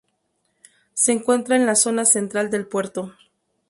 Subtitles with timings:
[0.95, 3.13] Se encuentra en la zona central del puerto.